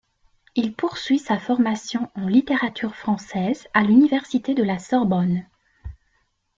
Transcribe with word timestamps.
Il 0.55 0.73
poursuit 0.73 1.19
sa 1.19 1.37
formation 1.37 2.09
en 2.15 2.27
littérature 2.27 2.95
française 2.95 3.67
à 3.75 3.83
l'université 3.83 4.55
de 4.55 4.63
la 4.63 4.79
Sorbonne. 4.79 5.43